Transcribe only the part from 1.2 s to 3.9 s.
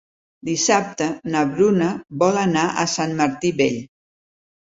na Bruna vol anar a Sant Martí Vell.